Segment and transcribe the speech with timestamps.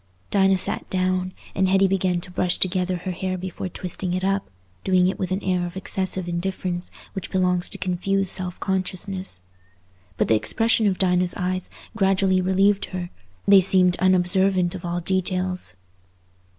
[0.31, 4.49] Dinah sat down, and Hetty began to brush together her hair before twisting it up,
[4.83, 9.41] doing it with that air of excessive indifference which belongs to confused self consciousness.
[10.17, 13.11] But the expression of Dinah's eyes gradually relieved her;
[13.47, 15.75] they seemed unobservant of all details.